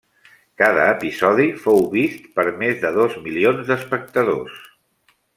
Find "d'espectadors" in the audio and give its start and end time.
3.69-4.57